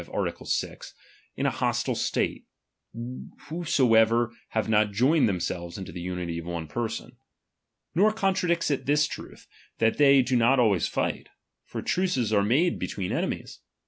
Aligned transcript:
art. 0.11 0.47
6, 0.47 0.93
in 1.35 1.45
an 1.45 1.51
hostile 1.51 1.93
state, 1.93 2.47
whosoever 3.49 4.31
have 4.49 4.67
not 4.67 4.91
joined 4.91 5.29
themselves 5.29 5.77
into 5.77 5.91
the 5.91 6.03
luiity 6.03 6.39
of 6.39 6.47
one 6.47 6.65
person. 6.65 7.17
Nor 7.93 8.11
contradicts 8.11 8.71
it 8.71 8.87
this 8.87 9.07
trutli, 9.07 9.45
that 9.77 9.97
they 9.99 10.23
do 10.23 10.35
not 10.35 10.59
always 10.59 10.87
fight: 10.87 11.29
for 11.65 11.83
truces 11.83 12.33
are 12.33 12.41
made 12.41 12.79
between 12.79 13.11
enemies. 13.11 13.59